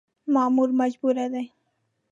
مامور 0.33 0.69
مجبور 0.79 1.15
دی. 1.33 1.45